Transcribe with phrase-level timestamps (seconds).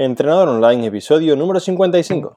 [0.00, 2.32] Entrenador Online, episodio número 55.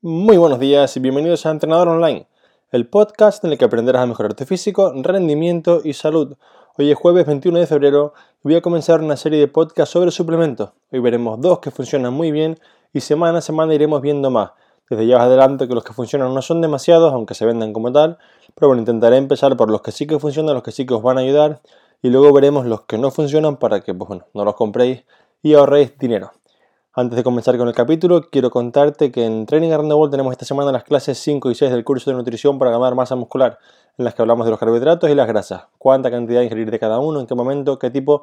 [0.00, 2.26] Muy buenos días y bienvenidos a Entrenador Online,
[2.70, 6.38] el podcast en el que aprenderás a mejorar tu físico, rendimiento y salud.
[6.78, 10.10] Hoy es jueves 21 de febrero y voy a comenzar una serie de podcasts sobre
[10.10, 10.70] suplementos.
[10.90, 12.58] Hoy veremos dos que funcionan muy bien
[12.94, 14.52] y semana a semana iremos viendo más.
[14.90, 17.92] Desde ya os adelanto que los que funcionan no son demasiados, aunque se vendan como
[17.92, 18.18] tal,
[18.54, 21.02] pero bueno, intentaré empezar por los que sí que funcionan, los que sí que os
[21.02, 21.60] van a ayudar,
[22.02, 25.04] y luego veremos los que no funcionan para que, pues bueno, no los compréis
[25.42, 26.32] y ahorréis dinero.
[26.94, 30.32] Antes de comenzar con el capítulo, quiero contarte que en Training Around the World tenemos
[30.32, 33.58] esta semana las clases 5 y 6 del curso de nutrición para ganar masa muscular,
[33.98, 36.98] en las que hablamos de los carbohidratos y las grasas, cuánta cantidad ingerir de cada
[36.98, 38.22] uno, en qué momento, qué tipo,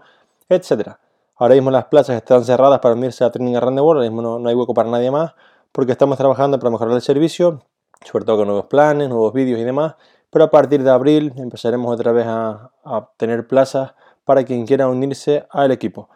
[0.50, 0.98] etc.
[1.38, 4.40] Ahora mismo las plazas están cerradas para unirse a Training Around the World, ahora mismo
[4.40, 5.34] no hay hueco para nadie más,
[5.76, 7.62] porque estamos trabajando para mejorar el servicio,
[8.06, 9.96] sobre todo con nuevos planes, nuevos vídeos y demás,
[10.30, 12.72] pero a partir de abril empezaremos otra vez a,
[13.18, 16.08] tener plazas para quien quiera unirse al equipo.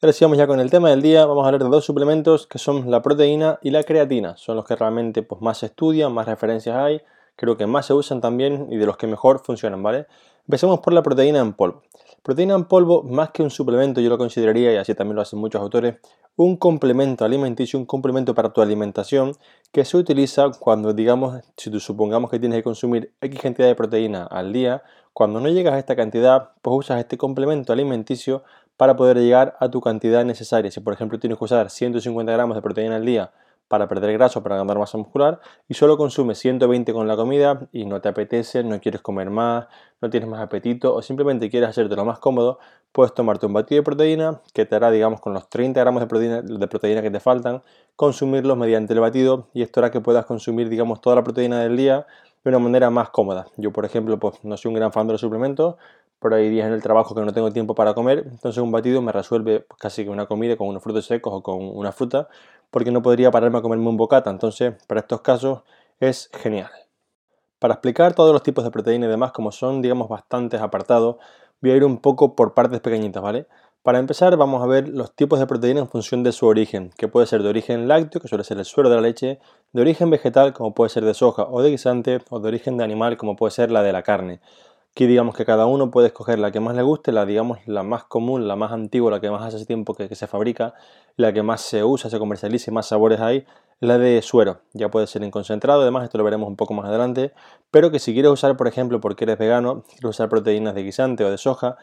[0.00, 2.58] Ahora sigamos ya con el tema del día, vamos a hablar de dos suplementos que
[2.60, 6.26] son la proteína y la creatina, son los que realmente pues, más se estudian, más
[6.26, 7.00] referencias hay,
[7.34, 10.06] creo que más se usan también y de los que mejor funcionan, ¿vale?
[10.46, 11.82] Empecemos por la proteína en polvo.
[12.24, 15.38] Proteína en polvo, más que un suplemento, yo lo consideraría, y así también lo hacen
[15.38, 15.96] muchos autores,
[16.36, 19.32] un complemento alimenticio, un complemento para tu alimentación
[19.72, 24.24] que se utiliza cuando, digamos, si supongamos que tienes que consumir X cantidad de proteína
[24.24, 28.42] al día, cuando no llegas a esta cantidad, pues usas este complemento alimenticio
[28.78, 30.70] para poder llegar a tu cantidad necesaria.
[30.70, 33.32] Si por ejemplo tienes que usar 150 gramos de proteína al día
[33.68, 37.84] para perder grasa para ganar masa muscular y solo consumes 120 con la comida y
[37.86, 39.66] no te apetece, no quieres comer más,
[40.00, 42.58] no tienes más apetito o simplemente quieres hacerte lo más cómodo,
[42.92, 46.06] puedes tomarte un batido de proteína que te hará, digamos, con los 30 gramos de
[46.06, 47.62] proteína, de proteína que te faltan,
[47.96, 51.76] consumirlos mediante el batido y esto hará que puedas consumir, digamos, toda la proteína del
[51.76, 52.06] día
[52.44, 53.46] de una manera más cómoda.
[53.56, 55.76] Yo, por ejemplo, pues no soy un gran fan de los suplementos,
[56.24, 59.02] pero hay días en el trabajo que no tengo tiempo para comer, entonces un batido
[59.02, 62.28] me resuelve casi que una comida con unos frutos secos o con una fruta,
[62.70, 65.64] porque no podría pararme a comerme un bocata, entonces para estos casos
[66.00, 66.70] es genial.
[67.58, 71.16] Para explicar todos los tipos de proteína y demás, como son, digamos, bastantes apartados,
[71.60, 73.46] voy a ir un poco por partes pequeñitas, ¿vale?
[73.82, 77.06] Para empezar, vamos a ver los tipos de proteína en función de su origen, que
[77.06, 79.40] puede ser de origen lácteo, que suele ser el suero de la leche,
[79.74, 82.84] de origen vegetal, como puede ser de soja o de guisante, o de origen de
[82.84, 84.40] animal, como puede ser la de la carne.
[84.94, 87.82] Aquí digamos que cada uno puede escoger la que más le guste, la digamos la
[87.82, 90.74] más común, la más antigua, la que más hace tiempo que, se fabrica,
[91.16, 93.44] la que más se usa, se comercializa y más sabores hay,
[93.80, 94.60] la de suero.
[94.72, 97.32] Ya puede ser en concentrado, además esto lo veremos un poco más adelante,
[97.72, 101.24] pero que si quieres usar, por ejemplo, porque eres vegano, quieres usar proteínas de guisante
[101.24, 101.76] o de soja,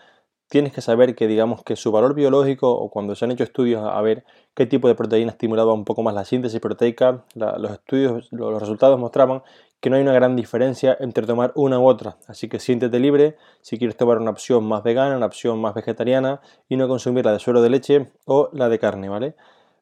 [0.47, 3.83] tienes que saber que digamos que su valor biológico o cuando se han hecho estudios
[3.83, 4.23] a ver
[4.55, 8.97] qué tipo de proteína estimulaba un poco más la síntesis proteica, los estudios, los resultados
[8.97, 9.43] mostraban
[9.81, 13.35] que no hay una gran diferencia entre tomar una u otra, así que siéntete libre
[13.61, 17.33] si quieres tomar una opción más vegana, una opción más vegetariana y no consumir la
[17.33, 19.35] de suero de leche o la de carne, ¿vale?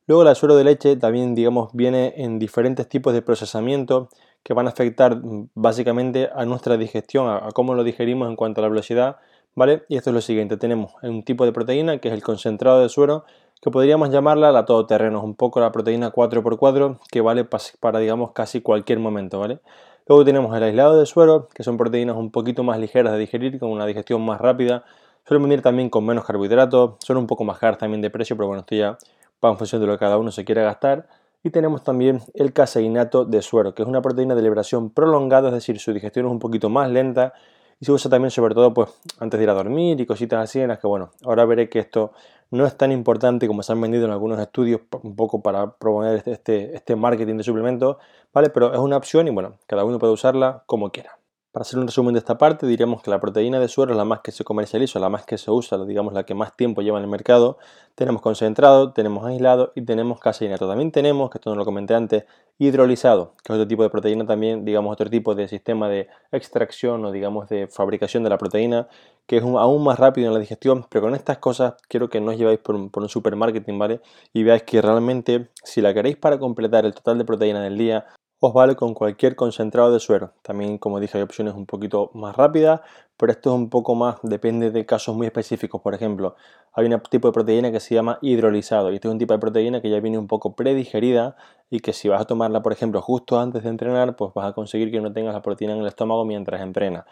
[0.07, 4.09] Luego la de suero de leche también, digamos, viene en diferentes tipos de procesamiento
[4.41, 8.61] que van a afectar mm, básicamente a nuestra digestión, a, cómo lo digerimos en cuanto
[8.61, 9.17] a la velocidad,
[9.53, 9.83] ¿vale?
[9.89, 12.89] Y esto es lo siguiente, tenemos un tipo de proteína que es el concentrado de
[12.89, 13.25] suero,
[13.61, 17.45] que podríamos llamarla la todoterreno, un poco la proteína 4x4 que vale
[17.79, 19.59] para, digamos, casi cualquier momento, ¿vale?
[20.09, 23.59] Luego tenemos el aislado de suero, que son proteínas un poquito más ligeras de digerir,
[23.59, 24.83] con una digestión más rápida.
[25.23, 28.47] Suelen venir también con menos carbohidratos, son un poco más caras también de precio, pero
[28.47, 28.97] bueno, esto ya
[29.45, 31.07] va en función de lo que cada uno se quiera gastar.
[31.43, 35.53] Y tenemos también el caseinato de suero, que es una proteína de liberación prolongada, es
[35.53, 37.33] decir, su digestión es un poquito más lenta
[37.79, 40.59] y se usa también sobre todo pues antes de ir a dormir y cositas así
[40.59, 42.13] en las que bueno, ahora veré que esto
[42.51, 46.17] no es tan importante como se han vendido en algunos estudios un poco para promover
[46.17, 47.97] este, este, este marketing de suplementos,
[48.33, 48.49] ¿vale?
[48.49, 51.18] Pero es una opción y bueno, cada uno puede usarla como quiera.
[51.51, 54.05] Para hacer un resumen de esta parte, diríamos que la proteína de suero es la
[54.05, 56.99] más que se comercializa, la más que se usa, digamos la que más tiempo lleva
[56.99, 57.57] en el mercado.
[57.95, 60.67] Tenemos concentrado, tenemos aislado y tenemos caseinato.
[60.67, 62.25] También tenemos, que esto no lo comenté antes,
[62.59, 67.03] hidrolizado, que es otro tipo de proteína también, digamos otro tipo de sistema de extracción
[67.03, 68.87] o digamos de fabricación de la proteína,
[69.25, 70.85] que es aún más rápido en la digestión.
[70.87, 74.01] Pero con estas cosas quiero que no os lleváis por un, por un supermarketing, ¿vale?
[74.33, 78.05] Y veáis que realmente si la queréis para completar el total de proteína del día,
[78.41, 80.33] os vale con cualquier concentrado de suero.
[80.41, 82.81] También, como dije, hay opciones un poquito más rápidas,
[83.17, 85.81] pero esto es un poco más, depende de casos muy específicos.
[85.81, 86.35] Por ejemplo,
[86.73, 89.39] hay un tipo de proteína que se llama hidrolizado y este es un tipo de
[89.39, 91.35] proteína que ya viene un poco predigerida
[91.69, 94.53] y que si vas a tomarla, por ejemplo, justo antes de entrenar, pues vas a
[94.53, 97.05] conseguir que no tengas la proteína en el estómago mientras entrenas.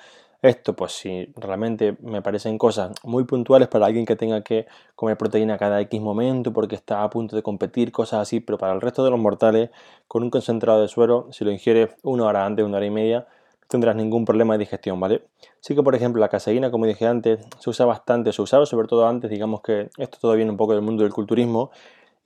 [0.44, 5.18] Esto, pues si realmente me parecen cosas muy puntuales para alguien que tenga que comer
[5.18, 8.82] proteína cada X momento porque está a punto de competir, cosas así, pero para el
[8.82, 9.72] resto de los mortales,
[10.08, 13.28] con un concentrado de suero, si lo ingiere una hora antes, una hora y media,
[13.68, 15.24] tendrás ningún problema de digestión, ¿vale?
[15.60, 18.88] Sí que, por ejemplo, la caseína, como dije antes, se usa bastante, se usaba sobre
[18.88, 21.72] todo antes, digamos que esto todo viene un poco del mundo del culturismo,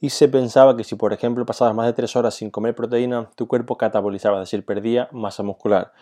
[0.02, 3.30] y se pensaba que si, por ejemplo, pasabas más de 3 horas sin comer proteína,
[3.36, 5.94] tu cuerpo catabolizaba, es decir, perdía masa muscular.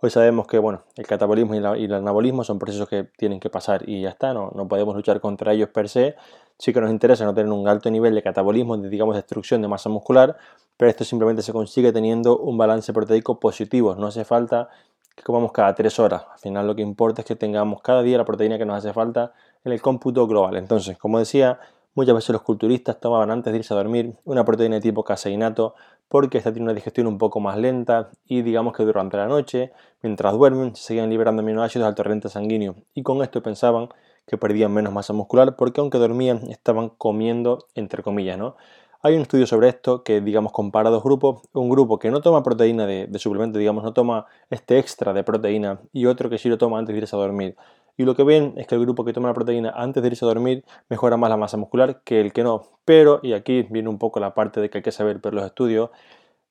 [0.00, 3.88] Hoy sabemos que bueno, el catabolismo y, el anabolismo son procesos que tienen que pasar
[3.88, 6.14] y ya está, no, no podemos luchar contra ellos per se.
[6.56, 9.66] Sí que nos interesa no tener un alto nivel de catabolismo, de digamos destrucción de
[9.66, 10.36] masa muscular,
[10.76, 13.96] pero esto simplemente se consigue teniendo un balance proteico positivo.
[13.96, 14.68] No hace falta
[15.16, 16.26] que comamos cada 3 horas.
[16.32, 18.92] Al final lo que importa es que tengamos cada día la proteína que nos hace
[18.92, 19.32] falta
[19.64, 20.56] en el cómputo global.
[20.56, 21.58] Entonces, como decía,
[21.96, 25.74] muchas veces los culturistas tomaban antes de irse a dormir una proteína de tipo caseinato
[26.08, 29.72] porque esta tiene una digestión un poco más lenta y digamos que durante la noche,
[30.02, 33.88] mientras duermen, se seguían liberando aminoácidos al torrente sanguíneo y con esto pensaban
[34.26, 38.56] que perdían menos masa muscular porque aunque dormían estaban comiendo entre comillas, ¿no?
[39.00, 41.42] Hay un estudio sobre esto que, digamos, compara dos grupos.
[41.52, 45.22] Un grupo que no toma proteína de, de, suplemento, digamos, no toma este extra de
[45.22, 47.54] proteína y otro que sí lo toma antes de irse a dormir.
[47.98, 50.24] Y lo que ven es que el grupo que toma la proteína antes de irse
[50.24, 52.62] a dormir mejora más la masa muscular que el que no.
[52.84, 55.44] Pero, y aquí viene un poco la parte de que hay que saber ver los
[55.44, 55.90] estudios,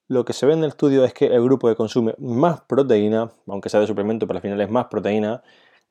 [0.09, 3.31] lo que se ve en el estudio es que el grupo que consume más proteína,
[3.47, 5.41] aunque sea de suplemento, pero al final es más proteína,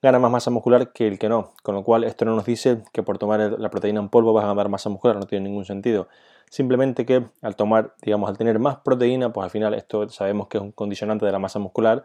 [0.03, 1.55] gana más masa muscular que el que no.
[1.63, 4.45] Con lo cual, esto no nos dice que por tomar la proteína en polvo vas
[4.45, 6.09] a ganar masa muscular, no tiene ningún sentido.
[6.51, 10.59] Simplemente que al tomar, digamos, al tener más proteína, pues al final esto sabemos que
[10.59, 12.05] es un condicionante de la masa muscular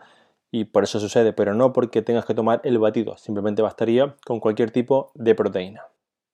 [0.52, 4.40] y por eso sucede, pero no porque tengas que tomar el batido, simplemente bastaría con
[4.40, 5.88] cualquier tipo de proteína.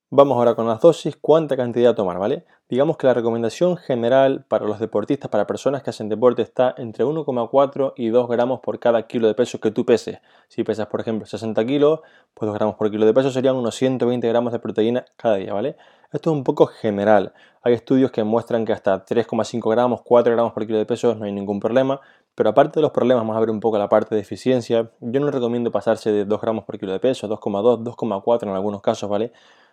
[0.10, 2.46] Vamos ahora con las dosis, cuánta cantidad tomar, ¿vale?
[2.69, 7.04] Digamos que la recomendación general para los deportistas, para personas que hacen deporte, está entre
[7.04, 10.20] 1,4 y 2 gramos por cada kilo de peso que tú peses.
[10.48, 12.00] Si pesas, por ejemplo, 60 kilos,
[12.34, 15.54] pues 2 gramos por kilo de peso serían unos 120 gramos de proteína cada día,
[15.54, 15.75] ¿vale?
[16.13, 17.34] Esto es un poco general.
[17.62, 21.25] Hay estudios que muestran que hasta 3,5 gramos, 4 gramos por kilo de peso no
[21.25, 22.00] hay ningún problema,
[22.38, 24.92] pero aparte de los problemas, vamos a ver un poco la parte de eficiencia.
[25.01, 28.84] Yo no recomiendo pasarse de 2 gramos por kilo de peso, 2,2, 2,4 en algunos
[28.84, 29.31] casos, ¿vale?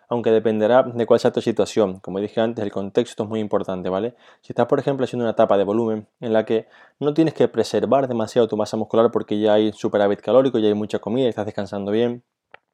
[0.09, 1.99] Aunque dependerá de cuál sea tu situación.
[1.99, 4.15] Como dije antes, el contexto es muy importante, ¿vale?
[4.41, 6.67] Si estás, por ejemplo, haciendo una etapa de volumen en la que
[6.99, 10.73] no tienes que preservar demasiado tu masa muscular porque ya hay superávit calórico, ya hay
[10.73, 12.23] mucha comida estás descansando bien,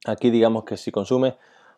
[0.06, 1.34] aquí digamos que si consumes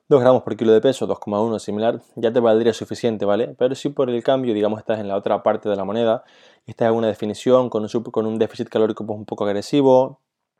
[0.09, 3.55] 2 gramos por kilo de peso, 2,1 similar, ya te valdría suficiente, ¿vale?
[3.57, 6.23] Pero si por el cambio, digamos, estás en la otra parte de la moneda
[6.65, 10.19] estás en una definición con un, con un déficit calórico pues, un poco agresivo,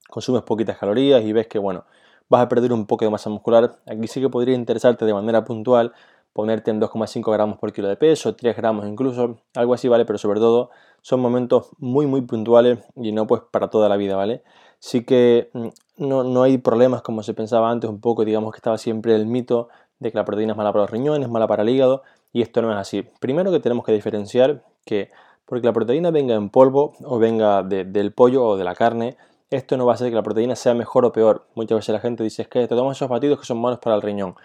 [0.10, 1.86] consumes poquitas calorías y ves que, bueno,
[2.30, 5.44] vas a perder un poco de masa muscular, aquí sí que podría interesarte de manera
[5.44, 5.94] puntual
[6.34, 10.06] ponerte en 2,5 gramos por kilo de peso, 3 gramos incluso, algo así, ¿vale?
[10.06, 14.16] Pero sobre todo son momentos muy, muy puntuales y no pues para toda la vida,
[14.16, 14.44] ¿vale?
[14.80, 15.68] Sí que mm,
[15.98, 19.26] no, no hay problemas como se pensaba antes un poco, digamos que estaba siempre el
[19.26, 19.70] mito
[20.00, 22.62] de que la proteína es mala para los riñones, mala para el hígado, y esto
[22.62, 23.04] no es así.
[23.20, 25.12] Primero que tenemos que diferenciar que
[25.46, 29.18] porque la proteína venga en polvo o venga del pollo o de la carne,
[29.50, 31.46] esto no va a hacer que la proteína sea mejor o peor.
[31.54, 33.96] Muchas veces la gente dice es que te tomas esos batidos que son malos para
[33.96, 34.36] el riñón.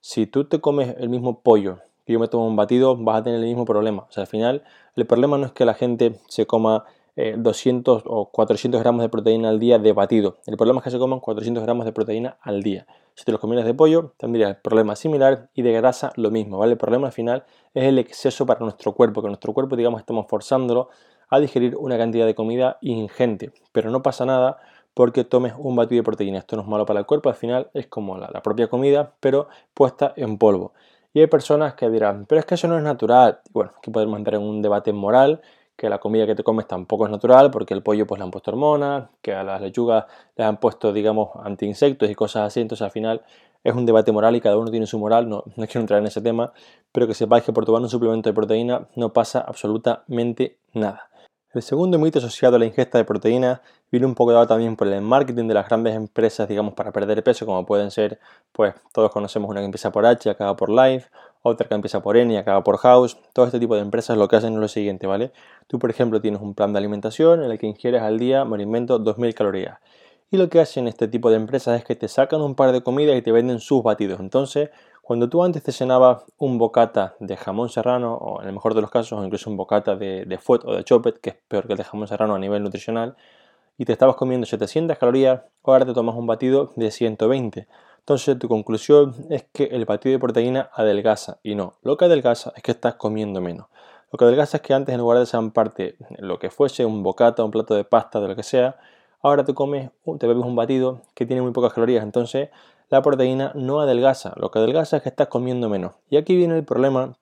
[0.00, 3.22] Si tú te comes el mismo pollo que yo me tomo un batido, vas a
[3.22, 4.06] tener el mismo problema.
[4.08, 4.64] O sea, al final,
[4.96, 6.84] el problema no es que la gente se coma
[7.16, 10.38] 200 eh, o 400 gramos de proteína al día de batido.
[10.46, 12.86] El problema es que se coman 400 gramos de proteína al día.
[13.14, 16.58] Si te los comieras de pollo, tendrías el problema similar y de grasa lo mismo,
[16.58, 16.72] ¿vale?
[16.72, 17.44] El problema al final
[17.74, 20.88] es el exceso para nuestro cuerpo, que nuestro cuerpo, digamos, estamos forzándolo
[21.28, 23.52] a digerir una cantidad de comida ingente.
[23.72, 24.58] Pero no pasa nada
[24.94, 26.38] porque tomes un batido de proteína.
[26.38, 29.12] Esto no es malo para el cuerpo, al final es como la, la propia comida,
[29.20, 30.72] pero puesta en polvo.
[31.14, 33.40] Y hay personas que dirán, pero es que eso no es natural.
[33.52, 35.42] Bueno, aquí podemos entrar en un debate moral
[35.82, 38.30] que la comida que te comes tampoco es natural porque el pollo pues le han
[38.30, 40.04] puesto hormonas, que a las lechugas
[40.36, 43.22] le han puesto digamos anti-insectos y cosas así, entonces al final
[43.64, 46.20] es un debate moral y cada uno tiene su moral, no, quiero entrar en ese
[46.20, 46.52] tema,
[46.92, 51.08] pero que sepáis que por tomar un suplemento de proteína no pasa absolutamente nada.
[51.52, 53.60] El segundo mito asociado a la ingesta de proteínas
[53.90, 57.24] viene un poco dado también por el marketing de las grandes empresas, digamos, para perder
[57.24, 58.20] peso, como pueden ser,
[58.52, 61.08] pues todos conocemos una que empieza por H acaba por Life,
[61.42, 63.18] otra que empieza por N y acaba por House.
[63.32, 65.32] Todo este tipo de empresas lo que hacen es lo siguiente, ¿vale?
[65.66, 68.54] Tú, por ejemplo, tienes un plan de alimentación en el que ingieres al día, me
[68.54, 69.78] alimento, 2000 calorías.
[70.30, 72.82] Y lo que hacen este tipo de empresas es que te sacan un par de
[72.82, 74.18] comidas y te venden sus batidos.
[74.18, 74.70] Entonces,
[75.02, 78.80] cuando tú antes te cenabas un bocata de jamón serrano, o en el mejor de
[78.80, 81.66] los casos, o incluso un bocata de, de fuet o de chopet, que es peor
[81.66, 83.16] que el de jamón serrano a nivel nutricional,
[83.76, 87.66] y te estabas comiendo 700 calorías, ahora te tomas un batido de 120.
[88.02, 92.52] Entonces tu conclusión es que el batido de proteína adelgaza y no, lo que adelgaza
[92.56, 93.68] es que estás comiendo menos.
[94.10, 97.02] Lo que adelgaza es que antes en lugar de ser parte lo que fuese un
[97.02, 98.76] bocata, un plato de pasta, de lo que sea,
[99.22, 102.02] ahora te comes, te bebes un batido que tiene muy pocas calorías.
[102.02, 102.50] Entonces
[102.90, 105.92] la proteína no adelgaza, lo que adelgaza es que estás comiendo menos.
[106.10, 107.14] Y aquí viene el problema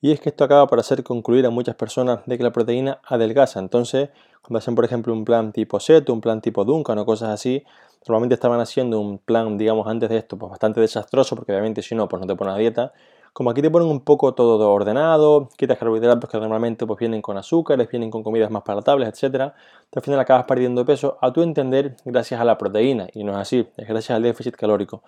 [0.00, 3.00] Y es que esto acaba por hacer concluir a muchas personas de que la proteína
[3.04, 3.60] adelgaza.
[3.60, 4.10] Entonces,
[4.42, 7.64] cuando hacen, por ejemplo, un plan tipo SET, un plan tipo Duncan o cosas así,
[8.06, 11.94] normalmente estaban haciendo un plan, digamos, antes de esto, pues bastante desastroso, porque obviamente si
[11.94, 12.92] no, pues no te pones a dieta.
[13.32, 17.36] Como aquí te ponen un poco todo ordenado, quitas carbohidratos que normalmente pues vienen con
[17.36, 19.52] azúcares, vienen con comidas más palatables, etc.
[19.94, 23.08] Al final acabas perdiendo peso a tu entender gracias a la proteína.
[23.12, 25.02] Y no es así, es gracias al déficit calórico.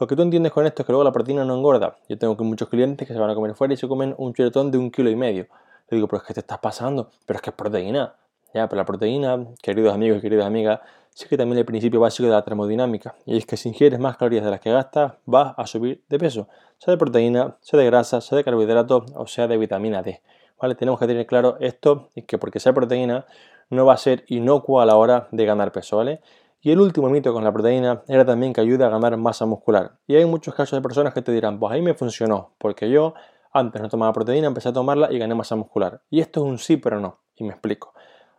[0.00, 1.96] Lo que tú entiendes con esto es que luego la proteína no engorda.
[2.08, 4.70] Yo tengo muchos clientes que se van a comer fuera y se comen un chuletón
[4.70, 5.46] de un kilo y medio.
[5.90, 8.14] Le digo, pero es que te estás pasando, pero es que es proteína.
[8.54, 10.80] Ya, pero la proteína, queridos amigos y queridas amigas,
[11.14, 13.14] sí que también el principio básico de la termodinámica.
[13.24, 16.18] Y es que si ingieres más calorías de las que gastas, vas a subir de
[16.18, 16.48] peso.
[16.78, 20.20] Sea de proteína, sea de grasa, sea de carbohidratos o sea de vitamina D.
[20.60, 20.74] ¿Vale?
[20.74, 23.26] Tenemos que tener claro esto y que porque sea proteína
[23.70, 26.20] no va a ser inocuo a la hora de ganar peso, ¿vale?
[26.60, 29.98] Y el último mito con la proteína era también que ayuda a ganar masa muscular.
[30.06, 33.14] Y hay muchos casos de personas que te dirán, pues ahí me funcionó, porque yo
[33.52, 36.02] antes no tomaba proteína, empecé a tomarla y gané masa muscular.
[36.10, 37.20] Y esto es un sí, pero no.
[37.36, 37.94] Y me explico.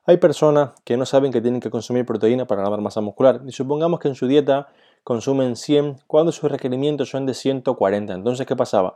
[0.07, 3.41] Hay personas que no saben que tienen que consumir proteína para ganar masa muscular.
[3.47, 4.67] Y supongamos que en su dieta
[5.03, 8.13] consumen 100 cuando sus requerimientos son de 140.
[8.13, 8.93] Entonces, ¿qué pasaba?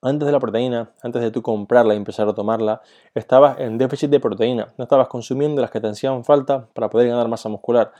[0.00, 2.82] Antes de la proteína, antes de tú comprarla y empezar a tomarla,
[3.14, 4.74] estabas en déficit de proteína.
[4.78, 7.92] No estabas consumiendo las que te hacían falta para poder ganar masa muscular.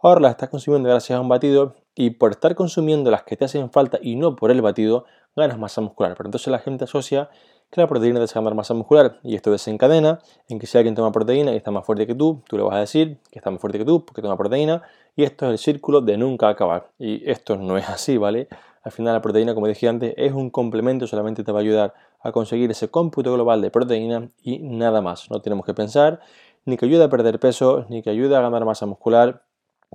[0.00, 3.44] Ahora las estás consumiendo gracias a un batido y por estar consumiendo las que te
[3.44, 5.04] hacen falta y no por el batido,
[5.36, 6.14] ganas masa muscular.
[6.16, 7.30] Pero entonces la gente asocia
[7.74, 11.10] que la proteína te ganar masa muscular y esto desencadena en que si alguien toma
[11.10, 13.60] proteína y está más fuerte que tú, tú le vas a decir que está más
[13.60, 14.82] fuerte que tú porque toma proteína
[15.16, 16.90] y esto es el círculo de nunca acabar.
[17.00, 18.46] Y esto no es así, ¿vale?
[18.84, 21.94] Al final la proteína, como dije antes, es un complemento, solamente te va a ayudar
[22.20, 25.28] a conseguir ese cómputo global de proteína y nada más.
[25.30, 26.20] No tenemos que pensar
[26.66, 29.42] ni que ayuda a perder peso, ni que ayuda a ganar masa muscular,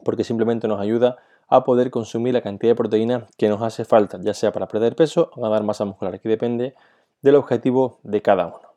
[0.03, 1.17] porque simplemente nos ayuda
[1.48, 4.95] a poder consumir la cantidad de proteína que nos hace falta, ya sea para perder
[4.98, 6.13] peso o ganar masa muscular.
[6.13, 6.75] Aquí depende
[7.22, 8.70] del objetivo de cada uno.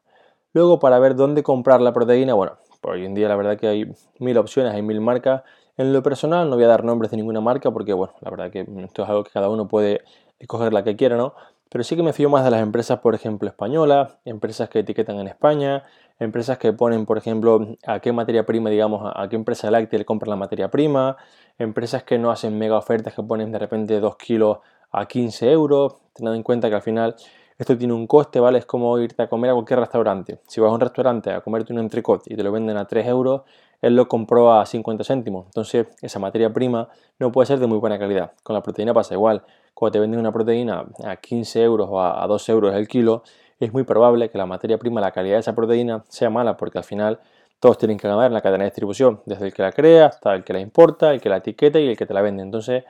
[0.52, 3.68] Luego, para ver dónde comprar la proteína, bueno, por hoy en día la verdad que
[3.68, 5.42] hay mil opciones, hay mil marcas.
[5.76, 8.50] En lo personal no voy a dar nombres de ninguna marca porque, bueno, la verdad
[8.50, 10.02] que esto es algo que cada uno puede
[10.38, 11.34] escoger la que quiera, ¿no?
[11.70, 15.18] Pero sí que me fío más de las empresas, por ejemplo, españolas, empresas que etiquetan
[15.20, 15.84] en España,
[16.18, 20.04] empresas que ponen, por ejemplo, a qué materia prima, digamos, a qué empresa láctea le
[20.04, 21.16] compran la materia prima,
[21.58, 24.58] empresas que no hacen mega ofertas que ponen de repente 2 kilos
[24.90, 27.16] a 15 euros, teniendo en cuenta que al final
[27.62, 28.58] esto tiene un coste, ¿vale?
[28.58, 30.40] Es como irte a comer a cualquier restaurante.
[30.46, 33.06] Si vas a un restaurante a comerte un entrecot y te lo venden a 3
[33.06, 33.42] euros,
[33.80, 35.46] él lo compró a 50 céntimos.
[35.46, 36.88] Entonces, esa materia prima
[37.18, 38.32] no puede ser de muy buena calidad.
[38.42, 39.42] Con la proteína pasa igual.
[39.74, 43.22] Cuando te venden una proteína a 15 euros o a 2 euros el kilo,
[43.58, 46.78] es muy probable que la materia prima, la calidad de esa proteína sea mala, porque
[46.78, 47.20] al final
[47.60, 50.34] todos tienen que ganar en la cadena de distribución, desde el que la crea hasta
[50.34, 52.42] el que la importa, el que la etiqueta y el que te la vende.
[52.42, 52.82] Entonces,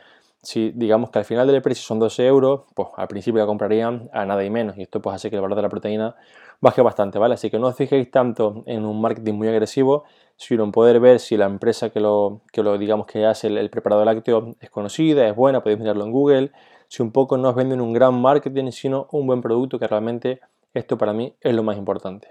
[0.43, 4.11] si digamos que al final del precio son 12 euros, pues al principio la comprarían
[4.13, 6.17] a nada y menos, y esto pues hace que el valor de la proteína
[6.61, 7.35] baje bastante, ¿vale?
[7.35, 10.05] Así que no os fijéis tanto en un marketing muy agresivo,
[10.37, 13.71] sino en poder ver si la empresa que lo, que lo digamos que hace el,
[13.71, 16.53] preparado lácteo es conocida, es buena, podéis mirarlo en Google,
[16.89, 20.41] si un poco no os venden un gran marketing, sino un buen producto, que realmente
[20.75, 22.29] esto para mí es lo más importante.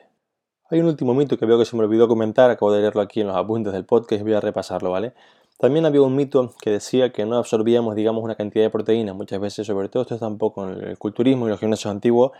[0.69, 3.21] Hay un último mito que veo que se me olvidó comentar, acabo de leerlo aquí
[3.21, 5.13] en los apuntes del podcast y voy a repasarlo, ¿vale?
[5.61, 9.13] También había un mito que decía que no absorbíamos, digamos, una cantidad de proteína.
[9.13, 12.31] Muchas veces, sobre todo esto está un poco en el culturismo y los gimnasios antiguos,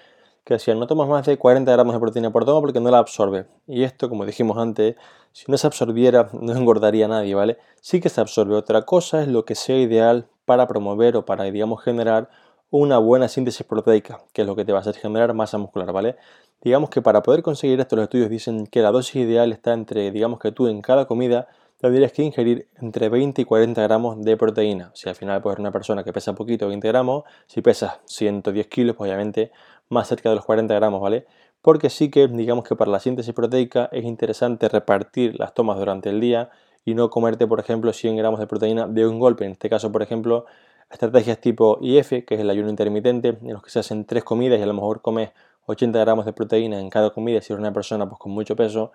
[0.44, 2.98] que decían no tomas más de 40 gramos de proteína por toma porque no la
[2.98, 3.46] absorbe.
[3.68, 4.96] Y esto, como dijimos antes,
[5.34, 7.60] si no se absorbiera no engordaría a nadie, ¿vale?
[7.80, 8.56] Sí que se absorbe.
[8.56, 12.28] Otra cosa es lo que sea ideal para promover o para, digamos, generar
[12.72, 15.94] una buena síntesis proteica, que es lo que te va a hacer generar masa muscular,
[15.94, 16.16] ¿vale?
[16.64, 20.10] Digamos que para poder conseguir esto, los estudios dicen que la dosis ideal está entre,
[20.10, 21.48] digamos que tú en cada comida
[21.82, 24.92] tendrías que ingerir entre 20 y 40 gramos de proteína.
[24.94, 28.96] Si al final puedes una persona que pesa poquito, 20 gramos, si pesas 110 kilos,
[28.96, 29.52] pues obviamente
[29.90, 31.26] más cerca de los 40 gramos, ¿vale?
[31.62, 36.10] Porque sí que digamos que para la síntesis proteica es interesante repartir las tomas durante
[36.10, 36.52] el día
[36.86, 39.46] y no comerte, por ejemplo, 100 gramos de proteína de un golpe.
[39.46, 40.46] En este caso, por ejemplo,
[40.90, 44.60] estrategias tipo IF, que es el ayuno intermitente, en los que se hacen tres comidas
[44.60, 45.32] y a lo mejor comes
[45.66, 48.92] 80 gramos de proteína en cada comida, si eres una persona pues, con mucho peso,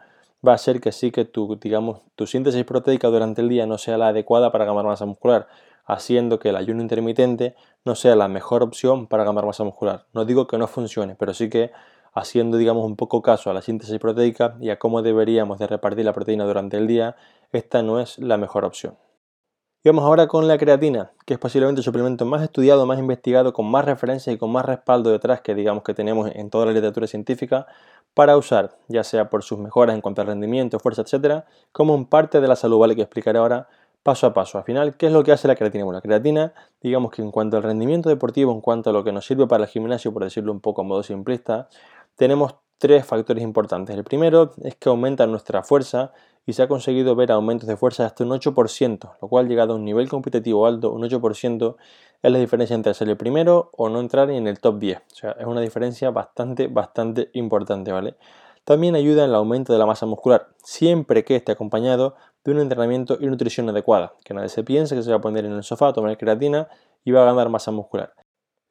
[0.46, 3.78] va a ser que sí que tu, digamos, tu síntesis proteica durante el día no
[3.78, 5.48] sea la adecuada para ganar masa muscular,
[5.84, 10.06] haciendo que el ayuno intermitente no sea la mejor opción para ganar masa muscular.
[10.12, 11.70] No digo que no funcione, pero sí que
[12.14, 16.04] haciendo, digamos, un poco caso a la síntesis proteica y a cómo deberíamos de repartir
[16.04, 17.16] la proteína durante el día,
[17.52, 18.96] esta no es la mejor opción.
[19.84, 23.52] Y vamos ahora con la creatina, que es posiblemente el suplemento más estudiado, más investigado,
[23.52, 26.72] con más referencias y con más respaldo detrás que digamos que tenemos en toda la
[26.72, 27.68] literatura científica
[28.16, 32.06] para usar, ya sea por sus mejoras en cuanto al rendimiento, fuerza, etcétera, como un
[32.06, 32.96] parte de la salud, ¿vale?
[32.96, 33.68] Que explicaré ahora
[34.02, 34.56] paso a paso.
[34.56, 35.84] Al final, ¿qué es lo que hace la creatina?
[35.84, 39.12] Bueno, la creatina, digamos que en cuanto al rendimiento deportivo, en cuanto a lo que
[39.12, 41.68] nos sirve para el gimnasio, por decirlo un poco a modo simplista,
[42.14, 43.94] tenemos tres factores importantes.
[43.94, 46.14] El primero es que aumenta nuestra fuerza
[46.46, 49.76] y se ha conseguido ver aumentos de fuerza hasta un 8%, lo cual llegado a
[49.76, 51.76] un nivel competitivo alto, un 8%,
[52.22, 54.98] es la diferencia entre ser el primero o no entrar en el top 10.
[54.98, 58.16] O sea, es una diferencia bastante, bastante importante, ¿vale?
[58.64, 62.60] También ayuda en el aumento de la masa muscular, siempre que esté acompañado de un
[62.60, 64.14] entrenamiento y nutrición adecuada.
[64.24, 66.68] Que nadie se piense que se va a poner en el sofá a tomar creatina
[67.04, 68.14] y va a ganar masa muscular.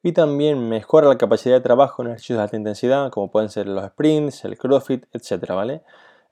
[0.02, 3.66] Y también mejora la capacidad de trabajo en ejercicios de alta intensidad, como pueden ser
[3.66, 5.48] los sprints, el crossfit, etc.
[5.54, 5.82] ¿vale?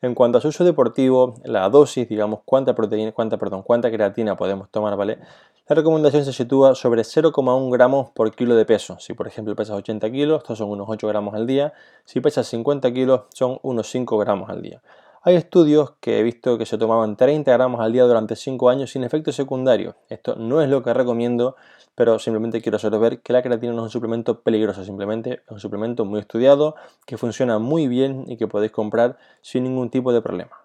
[0.03, 4.37] En cuanto a su uso deportivo, la dosis, digamos, cuánta proteína, cuánta, perdón, cuánta creatina
[4.37, 5.19] podemos tomar, ¿vale?
[5.67, 8.99] La recomendación se sitúa sobre 0,1 gramos por kilo de peso.
[9.01, 11.73] Si por ejemplo pesas 80 kilos, estos son unos 8 gramos al día.
[12.05, 14.83] Si pesas 50 kilos, son unos 5 gramos al día.
[15.23, 18.91] Hay estudios que he visto que se tomaban 30 gramos al día durante 5 años
[18.91, 19.95] sin efectos secundarios.
[20.11, 21.57] Esto no es lo que recomiendo,
[21.95, 25.51] pero simplemente quiero haceros ver que la creatina no es un suplemento peligroso, simplemente es
[25.51, 26.75] un suplemento muy estudiado,
[27.07, 30.64] que funciona muy bien y que podéis comprar sin ningún tipo de problema.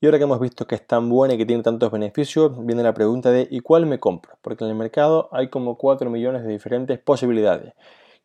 [0.00, 2.82] Y ahora que hemos visto que es tan buena y que tiene tantos beneficios, viene
[2.82, 4.36] la pregunta de ¿y cuál me compro?
[4.42, 7.72] Porque en el mercado hay como 4 millones de diferentes posibilidades.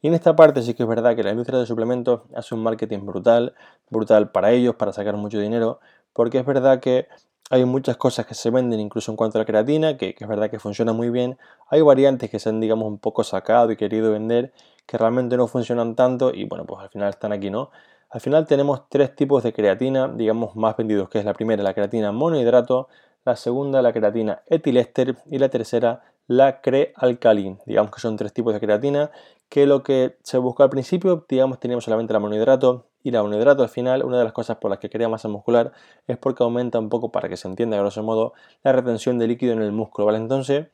[0.01, 2.63] Y en esta parte sí que es verdad que la industria de suplementos hace un
[2.63, 3.53] marketing brutal,
[3.89, 5.79] brutal para ellos, para sacar mucho dinero,
[6.11, 7.07] porque es verdad que
[7.49, 10.49] hay muchas cosas que se venden incluso en cuanto a la creatina, que, es verdad
[10.49, 11.37] que funciona muy bien.
[11.69, 14.53] Hay variantes que se han, digamos, un poco sacado y querido vender
[14.85, 17.69] que realmente no funcionan tanto y bueno, pues al final están aquí, ¿no?
[18.11, 21.73] Al final tenemos tres tipos de creatina, digamos, más vendidos, que es la primera, la
[21.73, 22.89] creatina monohidrato,
[23.23, 27.59] la segunda, la creatina etiléster y la tercera, la crealcalin.
[27.65, 29.11] Digamos que son tres tipos de creatina
[29.47, 33.63] que lo que se buscó al principio, digamos, teníamos solamente la monohidrato y la monohidrato
[33.63, 35.71] al final, una de las cosas por las que crea masa muscular
[36.05, 39.53] es porque aumenta un poco, para que se entienda grosso modo, la retención de líquido
[39.53, 40.17] en el músculo, ¿vale?
[40.17, 40.67] Entonces,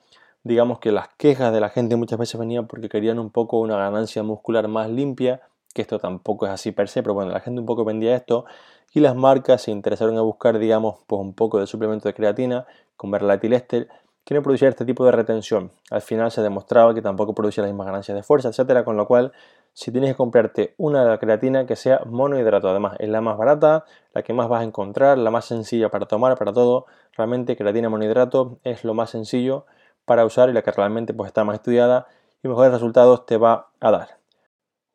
[0.44, 3.77] digamos que las quejas de la gente muchas veces venían porque querían un poco una
[3.77, 5.41] ganancia muscular más limpia,
[5.74, 8.46] que esto tampoco es así per se, pero bueno, la gente un poco vendía esto
[8.94, 12.66] y las marcas se interesaron en buscar, digamos, pues un poco de suplemento de creatina
[12.96, 13.88] con verlatilester
[14.28, 15.72] que no producía este tipo de retención.
[15.90, 19.08] Al final se demostraba que tampoco producía las mismas ganancias de fuerza, etcétera, con lo
[19.08, 19.32] cual
[19.72, 24.24] si tienes que comprarte una creatina que sea monohidrato, además es la más barata, la
[24.24, 28.58] que más vas a encontrar, la más sencilla para tomar, para todo, realmente creatina monohidrato
[28.64, 29.66] es lo más sencillo
[30.03, 32.08] para usar y la que realmente pues está más estudiada
[32.44, 34.18] y mejores resultados te va a dar.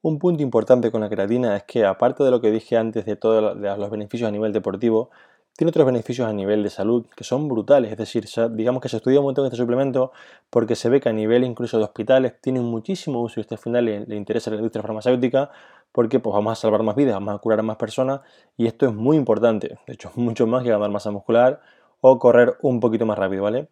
[0.04, 3.14] Un punto importante con la creatina es que aparte de lo que dije antes de
[3.14, 5.10] todos los beneficios a nivel deportivo,
[5.56, 8.96] tiene otros beneficios a nivel de salud que son brutales, es decir, digamos que se
[8.96, 10.10] estudia un montón este suplemento
[10.50, 13.84] porque se ve que a nivel incluso de hospitales tiene muchísimo uso y este final
[13.84, 15.52] le, interesa a la industria farmacéutica
[15.92, 18.22] porque pues vamos a salvar más vidas, vamos a curar a más personas
[18.56, 21.60] y esto es muy importante, de hecho mucho más que ganar masa muscular
[22.00, 23.68] o correr un poquito más rápido, ¿vale?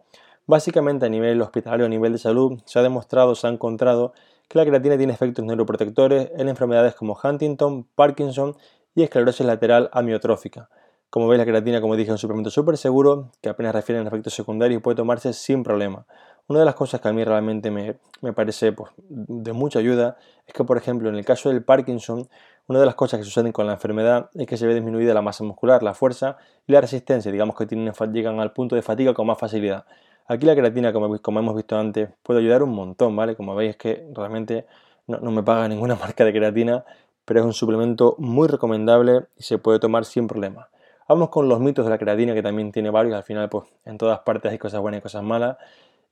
[0.47, 4.13] Básicamente a nivel hospitalario, a nivel de salud, se ha demostrado, se ha encontrado
[4.51, 8.57] que la creatina tiene efectos neuroprotectores en enfermedades como Huntington, Parkinson
[8.97, 10.69] y esclerosis lateral amiotrófica.
[11.09, 14.05] Como veis, la creatina, como dije, es un suplemento súper seguro que apenas refiere a
[14.05, 16.05] efectos secundarios y puede tomarse sin problema.
[16.49, 20.53] Una de las cosas que a mí realmente me, parece pues, de mucha ayuda es
[20.53, 22.29] que, por ejemplo, en el caso del Parkinson,
[22.67, 25.23] una de las cosas que suceden con la enfermedad es que se ve disminuida la
[25.23, 29.15] masa muscular, la fuerza y la resistencia, digamos que tienen, llegan al punto de fatiga
[29.15, 29.85] con más facilidad.
[30.31, 31.07] Aquí la creatina, como,
[31.41, 33.35] hemos visto antes, puede ayudar un montón, ¿vale?
[33.35, 34.65] Como veis es que realmente
[35.09, 36.85] no, me paga ninguna marca de creatina,
[37.25, 40.69] pero es un suplemento muy recomendable y se puede tomar sin problema.
[41.09, 43.17] Vamos con los mitos de la creatina, que también tiene varios.
[43.17, 45.57] Al final, pues en todas partes hay cosas buenas y cosas malas.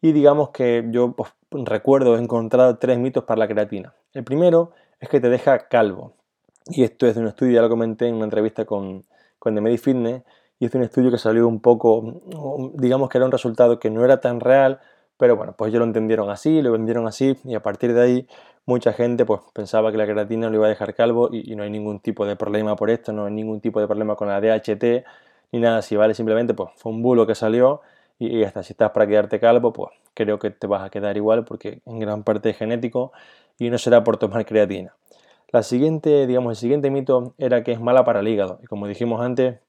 [0.02, 3.94] Y digamos que yo pues, recuerdo, he encontrado tres mitos para la creatina.
[4.14, 6.14] El primero es que te deja calvo.
[6.66, 9.04] Y esto es de un estudio, ya lo comenté en una entrevista con,
[9.38, 10.24] con The Medi Fitness.
[10.60, 12.20] Es un estudio que salió un poco,
[12.74, 14.80] digamos que era un resultado que no era tan real,
[15.16, 18.28] pero bueno, pues ellos lo entendieron así, lo vendieron así y a partir de ahí
[18.66, 21.70] mucha gente pues pensaba que la creatina lo iba a dejar calvo y, no hay
[21.70, 25.04] ningún tipo de problema por esto, no hay ningún tipo de problema con la DHT
[25.52, 26.14] ni nada así, ¿vale?
[26.14, 27.80] Simplemente pues fue un bulo que salió
[28.18, 31.44] y, hasta si estás para quedarte calvo pues creo que te vas a quedar igual
[31.44, 33.12] porque en gran parte es genético
[33.58, 34.94] y no será por tomar creatina.
[35.50, 38.86] La siguiente, digamos, el siguiente mito era que es mala para el hígado y como
[38.86, 39.60] dijimos antes,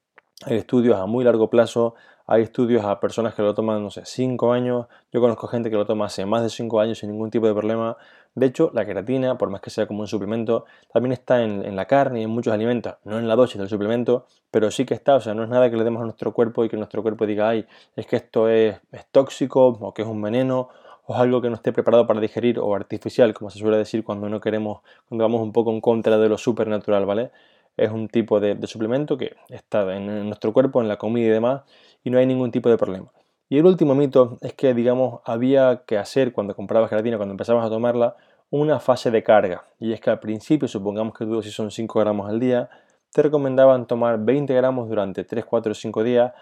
[0.45, 1.95] hay estudios a muy largo plazo,
[2.31, 4.85] hay estudios a personas que lo toman, no sé, 5 años.
[5.11, 7.53] Yo conozco gente que lo toma hace más de 5 años sin ningún tipo de
[7.53, 7.97] problema.
[8.35, 11.85] De hecho, la queratina, por más que sea como un suplemento, también está en, la
[11.85, 12.97] carne y en muchos alimentos.
[13.03, 15.15] No en la dosis del suplemento, pero sí que está.
[15.15, 17.25] O sea, no es nada que le demos a nuestro cuerpo y que nuestro cuerpo
[17.25, 20.69] diga, ay, es que esto es, es tóxico o que es un veneno
[21.07, 24.03] o es algo que no esté preparado para digerir o artificial, como se suele decir
[24.03, 27.31] cuando no queremos, cuando vamos un poco en contra de lo supernatural, ¿vale?
[27.79, 31.61] Es un tipo de, suplemento que está en nuestro cuerpo, en la comida y demás,
[32.03, 33.11] y no hay ningún tipo de problema.
[33.49, 37.65] Y el último mito es que, digamos, había que hacer cuando comprabas creatina, cuando empezabas
[37.65, 38.15] a tomarla,
[38.51, 39.65] una fase de carga.
[39.79, 42.69] Y es que al principio, supongamos que tu dosis son 5 gramos al día,
[43.11, 46.33] te recomendaban tomar 20 gramos durante 3, 4 o 5 días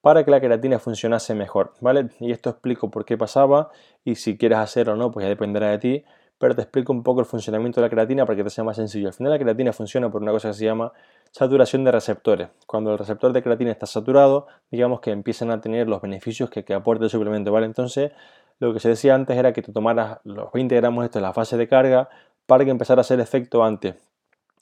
[0.00, 2.10] para que la creatina funcionase mejor, ¿vale?
[2.20, 3.70] Y esto explico por qué pasaba
[4.04, 6.04] y si quieres hacerlo o no, pues ya dependerá de ti,
[6.38, 8.76] pero te explico un poco el funcionamiento de la creatina para que te sea más
[8.76, 9.08] sencillo.
[9.08, 10.92] Al final la creatina funciona por una cosa que se llama
[11.30, 12.48] saturación de receptores.
[12.66, 16.64] Cuando el receptor de creatina está saturado, digamos que empiezan a tener los beneficios que,
[16.64, 17.66] que aporta el suplemento, ¿vale?
[17.66, 18.12] Entonces,
[18.58, 21.32] lo que se decía antes era que te tomaras los 20 gramos esto en la
[21.32, 22.08] fase de carga
[22.46, 23.94] para que empezara a hacer efecto antes.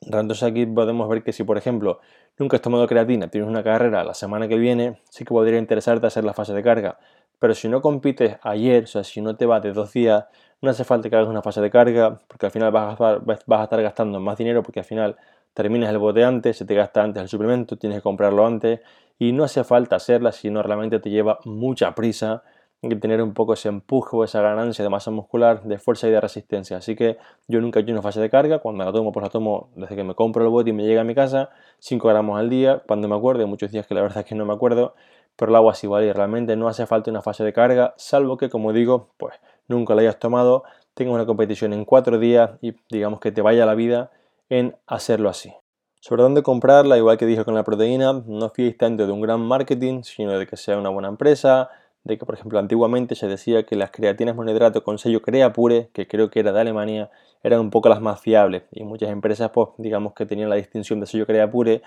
[0.01, 2.01] Entonces aquí podemos ver que si, por ejemplo,
[2.39, 6.07] nunca has tomado creatina, tienes una carrera la semana que viene, sí que podría interesarte
[6.07, 6.99] hacer la fase de carga.
[7.39, 10.25] Pero si no compites ayer, o sea, si no te vas de dos días,
[10.63, 13.83] no hace falta que hagas una fase de carga, porque al final vas a, estar
[13.83, 15.17] gastando más dinero, porque al final
[15.53, 18.81] terminas el bote antes, se te gasta antes el suplemento, tienes que comprarlo antes,
[19.19, 22.43] y no hace falta hacerla si no realmente te lleva mucha prisa
[22.89, 26.11] que tener un poco ese empuje o esa ganancia de masa muscular, de fuerza y
[26.11, 26.79] de resistencia.
[26.79, 29.31] Así que yo nunca he hecho una fase de carga, cuando la tomo, pues la
[29.31, 32.39] tomo desde que me compro el bote y me llega a mi casa, 5 gramos
[32.39, 34.95] al día, cuando me acuerdo, muchos días que la verdad es que no me acuerdo,
[35.37, 36.07] pero lo hago así, ¿vale?
[36.07, 39.35] Y realmente no hace falta una fase de carga, salvo que, como digo, pues
[39.73, 43.67] nunca la hayas tomado, tengas una competición en 4 días y digamos que te vaya
[43.67, 44.11] la vida
[44.49, 45.53] en hacerlo así.
[46.01, 49.41] Sobre dónde comprarla, igual que dije con la proteína, no fiéis tanto de un gran
[49.41, 51.71] marketing, sino de que sea una buena empresa,
[52.05, 56.09] de que, por ejemplo, antiguamente se decía que las creatinas monohidrato con sello Creapure, que
[56.09, 57.11] creo que era de Alemania,
[57.45, 60.99] eran un poco las más fiables y muchas empresas, pues, digamos que tenían la distinción
[60.99, 61.83] de sello Creapure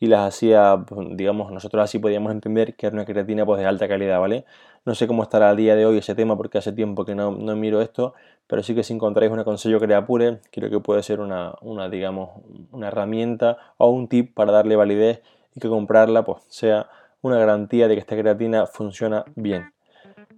[0.00, 3.66] y las hacía, pues, digamos, nosotros así podíamos entender que era una creatina pues de
[3.66, 4.44] alta calidad, ¿vale?
[4.84, 7.32] No sé cómo estará a día de hoy ese tema porque hace tiempo que no,
[7.32, 8.14] no miro esto,
[8.46, 11.88] pero sí que si encontráis una con sello Creapure, creo que puede ser una, una,
[11.88, 12.30] digamos,
[12.72, 15.22] una herramienta o un tip para darle validez
[15.54, 16.88] y que comprarla pues sea
[17.20, 19.72] una garantía de que esta creatina funciona bien.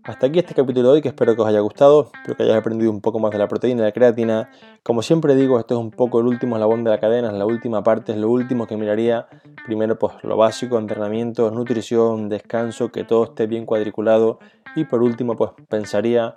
[0.02, 2.58] Hasta aquí este capítulo de hoy que espero que os haya gustado, espero que hayáis
[2.58, 4.50] aprendido un poco más de la proteína y la creatina.
[4.82, 7.44] Como siempre digo, esto es un poco el último eslabón de la cadena, es la
[7.44, 9.28] última parte, es lo último que miraría.
[9.66, 14.38] Primero pues lo básico, entrenamiento, nutrición, descanso, que todo esté bien cuadriculado
[14.74, 16.34] y por último pues pensaría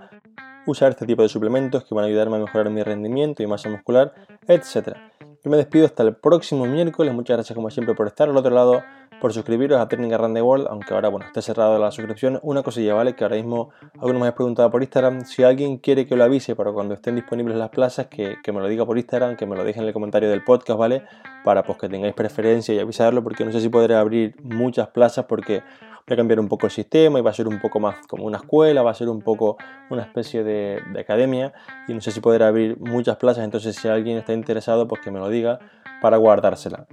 [0.65, 3.69] usar este tipo de suplementos que van a ayudarme a mejorar mi rendimiento y masa
[3.69, 4.13] muscular,
[4.47, 4.97] etc.
[5.43, 8.49] Yo me despido hasta el próximo miércoles, muchas gracias como siempre por estar al otro
[8.49, 8.82] lado
[9.19, 12.39] por suscribiros a Training Around World, aunque ahora bueno, esté cerrado la suscripción.
[12.43, 13.13] Una cosilla, ¿vale?
[13.13, 15.25] Que ahora mismo algunos me habéis preguntado por Instagram.
[15.25, 18.69] Si alguien quiere que lo avise para cuando estén disponibles las plazas, que, me lo
[18.69, 21.03] diga por Instagram, que me lo deje en el comentario del podcast, ¿vale?
[21.43, 25.25] Para pues que tengáis preferencia y avisarlo, porque no sé si podré abrir muchas plazas
[25.25, 25.62] porque
[26.05, 28.25] voy a cambiar un poco el sistema y va a ser un poco más como
[28.25, 29.57] una escuela, va a ser un poco
[29.89, 31.53] una especie de, academia
[31.87, 35.11] y no sé si poder abrir muchas plazas, entonces si alguien está interesado pues que
[35.11, 35.59] me lo diga
[36.01, 36.87] para guardársela.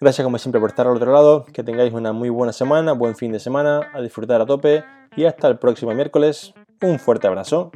[0.00, 3.14] Gracias como siempre por estar al otro lado, que tengáis una muy buena semana, buen
[3.14, 4.84] fin de semana, a disfrutar a tope
[5.16, 6.52] y hasta el próximo miércoles.
[6.82, 7.70] Un fuerte abrazo.